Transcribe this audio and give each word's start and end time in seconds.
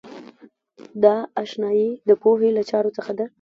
دا 1.03 1.15
آشنایۍ 1.41 1.89
د 2.07 2.09
پوهې 2.21 2.49
له 2.57 2.63
چارو 2.69 2.95
څخه 2.97 3.11
ده. 3.17 3.25